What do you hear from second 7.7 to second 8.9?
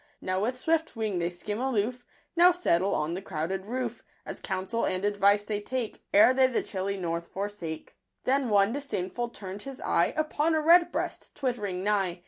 10s ■ Jl_.lL Then one